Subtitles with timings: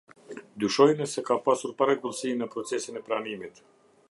[0.63, 3.67] Dyshojnë se ka pasur parregullsi në procesin e pranimit.